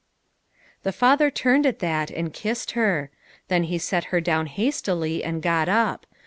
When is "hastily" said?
4.47-5.23